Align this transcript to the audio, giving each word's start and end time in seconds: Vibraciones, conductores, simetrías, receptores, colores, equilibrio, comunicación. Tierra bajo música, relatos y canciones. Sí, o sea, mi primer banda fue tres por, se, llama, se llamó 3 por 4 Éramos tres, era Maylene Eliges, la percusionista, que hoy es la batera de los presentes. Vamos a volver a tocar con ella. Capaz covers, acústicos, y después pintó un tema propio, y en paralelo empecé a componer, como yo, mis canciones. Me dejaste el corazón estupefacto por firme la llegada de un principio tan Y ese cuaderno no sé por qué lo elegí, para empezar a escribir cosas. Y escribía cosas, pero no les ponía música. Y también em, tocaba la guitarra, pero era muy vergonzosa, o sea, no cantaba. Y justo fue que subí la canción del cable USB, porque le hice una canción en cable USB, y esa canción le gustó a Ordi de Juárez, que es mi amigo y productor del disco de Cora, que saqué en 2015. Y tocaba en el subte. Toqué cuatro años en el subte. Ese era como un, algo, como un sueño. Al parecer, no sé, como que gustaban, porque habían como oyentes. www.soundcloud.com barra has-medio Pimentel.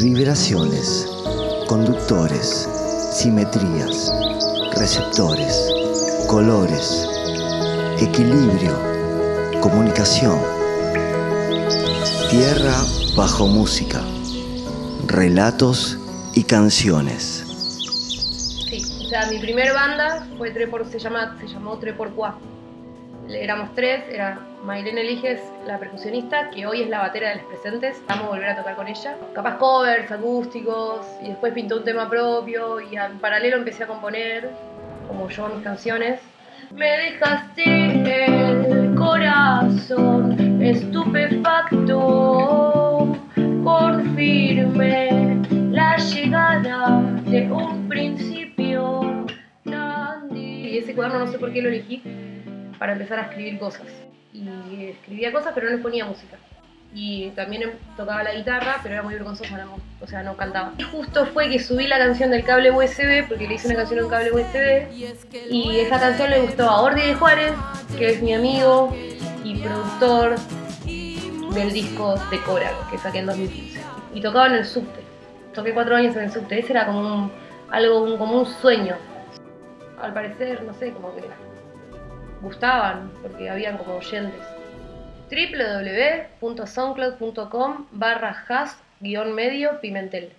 Vibraciones, 0.00 1.06
conductores, 1.68 2.68
simetrías, 3.12 4.12
receptores, 4.76 5.72
colores, 6.26 7.06
equilibrio, 8.00 8.76
comunicación. 9.60 10.40
Tierra 12.30 12.74
bajo 13.16 13.46
música, 13.46 14.00
relatos 15.06 15.96
y 16.34 16.42
canciones. 16.42 17.44
Sí, 18.68 18.82
o 19.04 19.08
sea, 19.08 19.26
mi 19.30 19.38
primer 19.38 19.72
banda 19.72 20.26
fue 20.36 20.50
tres 20.50 20.68
por, 20.68 20.84
se, 20.90 20.98
llama, 20.98 21.36
se 21.40 21.46
llamó 21.46 21.78
3 21.78 21.94
por 21.94 22.10
4 22.10 22.59
Éramos 23.32 23.74
tres, 23.74 24.02
era 24.10 24.40
Maylene 24.64 25.02
Eliges, 25.02 25.40
la 25.66 25.78
percusionista, 25.78 26.50
que 26.50 26.66
hoy 26.66 26.82
es 26.82 26.88
la 26.88 26.98
batera 26.98 27.30
de 27.30 27.36
los 27.36 27.44
presentes. 27.44 28.02
Vamos 28.08 28.24
a 28.24 28.28
volver 28.28 28.48
a 28.48 28.56
tocar 28.56 28.74
con 28.76 28.88
ella. 28.88 29.16
Capaz 29.34 29.56
covers, 29.58 30.10
acústicos, 30.10 31.06
y 31.22 31.28
después 31.28 31.52
pintó 31.52 31.76
un 31.76 31.84
tema 31.84 32.10
propio, 32.10 32.80
y 32.80 32.96
en 32.96 33.18
paralelo 33.18 33.58
empecé 33.58 33.84
a 33.84 33.86
componer, 33.86 34.50
como 35.06 35.28
yo, 35.28 35.48
mis 35.48 35.62
canciones. 35.62 36.20
Me 36.72 36.86
dejaste 36.86 38.24
el 38.24 38.94
corazón 38.96 40.62
estupefacto 40.62 43.16
por 43.64 44.02
firme 44.14 45.40
la 45.70 45.96
llegada 45.96 47.02
de 47.26 47.50
un 47.50 47.88
principio 47.88 49.26
tan 49.64 50.36
Y 50.36 50.78
ese 50.78 50.94
cuaderno 50.94 51.20
no 51.20 51.26
sé 51.30 51.38
por 51.38 51.52
qué 51.52 51.62
lo 51.62 51.68
elegí, 51.68 52.02
para 52.80 52.94
empezar 52.94 53.18
a 53.18 53.22
escribir 53.24 53.58
cosas. 53.58 53.86
Y 54.32 54.86
escribía 54.86 55.30
cosas, 55.32 55.52
pero 55.54 55.66
no 55.66 55.74
les 55.74 55.82
ponía 55.82 56.06
música. 56.06 56.38
Y 56.94 57.28
también 57.36 57.62
em, 57.62 57.70
tocaba 57.94 58.22
la 58.22 58.34
guitarra, 58.34 58.80
pero 58.82 58.94
era 58.94 59.02
muy 59.02 59.14
vergonzosa, 59.14 59.66
o 60.00 60.06
sea, 60.06 60.22
no 60.22 60.34
cantaba. 60.34 60.72
Y 60.78 60.82
justo 60.82 61.26
fue 61.26 61.50
que 61.50 61.58
subí 61.58 61.86
la 61.86 61.98
canción 61.98 62.30
del 62.30 62.42
cable 62.42 62.70
USB, 62.70 63.28
porque 63.28 63.46
le 63.46 63.54
hice 63.54 63.68
una 63.68 63.76
canción 63.76 64.00
en 64.00 64.08
cable 64.08 64.32
USB, 64.32 64.88
y 65.50 65.78
esa 65.78 66.00
canción 66.00 66.30
le 66.30 66.40
gustó 66.40 66.68
a 66.68 66.80
Ordi 66.80 67.02
de 67.02 67.14
Juárez, 67.14 67.52
que 67.98 68.12
es 68.12 68.22
mi 68.22 68.32
amigo 68.32 68.96
y 69.44 69.58
productor 69.58 70.36
del 70.86 71.72
disco 71.72 72.14
de 72.30 72.40
Cora, 72.40 72.72
que 72.90 72.96
saqué 72.96 73.18
en 73.18 73.26
2015. 73.26 73.80
Y 74.14 74.22
tocaba 74.22 74.46
en 74.46 74.54
el 74.54 74.64
subte. 74.64 75.00
Toqué 75.52 75.74
cuatro 75.74 75.96
años 75.96 76.16
en 76.16 76.22
el 76.22 76.32
subte. 76.32 76.58
Ese 76.58 76.72
era 76.72 76.86
como 76.86 77.00
un, 77.00 77.32
algo, 77.70 78.16
como 78.16 78.38
un 78.38 78.46
sueño. 78.46 78.96
Al 80.00 80.14
parecer, 80.14 80.62
no 80.62 80.72
sé, 80.72 80.92
como 80.92 81.14
que 81.14 81.22
gustaban, 82.42 83.10
porque 83.22 83.50
habían 83.50 83.78
como 83.78 83.96
oyentes. 83.96 84.40
www.soundcloud.com 85.30 87.86
barra 87.92 88.44
has-medio 88.48 89.80
Pimentel. 89.80 90.32